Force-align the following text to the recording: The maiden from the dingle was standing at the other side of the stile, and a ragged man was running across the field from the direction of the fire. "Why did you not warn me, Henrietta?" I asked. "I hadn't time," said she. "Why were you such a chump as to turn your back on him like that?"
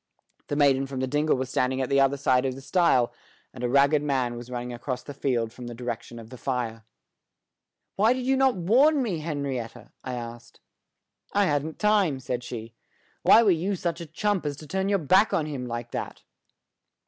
The 0.47 0.55
maiden 0.55 0.87
from 0.87 0.99
the 0.99 1.05
dingle 1.05 1.37
was 1.37 1.51
standing 1.51 1.79
at 1.79 1.87
the 1.87 1.99
other 1.99 2.17
side 2.17 2.43
of 2.47 2.55
the 2.55 2.61
stile, 2.61 3.13
and 3.53 3.63
a 3.63 3.69
ragged 3.69 4.01
man 4.01 4.35
was 4.35 4.49
running 4.49 4.73
across 4.73 5.03
the 5.03 5.13
field 5.13 5.53
from 5.53 5.67
the 5.67 5.75
direction 5.75 6.17
of 6.17 6.31
the 6.31 6.39
fire. 6.39 6.83
"Why 7.97 8.13
did 8.13 8.25
you 8.25 8.35
not 8.35 8.55
warn 8.55 9.03
me, 9.03 9.19
Henrietta?" 9.19 9.91
I 10.03 10.15
asked. 10.15 10.59
"I 11.33 11.45
hadn't 11.45 11.77
time," 11.77 12.19
said 12.19 12.43
she. 12.43 12.73
"Why 13.21 13.43
were 13.43 13.51
you 13.51 13.75
such 13.75 14.01
a 14.01 14.07
chump 14.07 14.43
as 14.43 14.57
to 14.57 14.67
turn 14.67 14.89
your 14.89 14.97
back 14.97 15.33
on 15.33 15.45
him 15.45 15.67
like 15.67 15.91
that?" 15.91 16.23